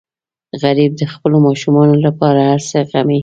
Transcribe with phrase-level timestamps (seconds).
[0.63, 3.19] غریب د خپلو ماشومانو لپاره هر څه زغمي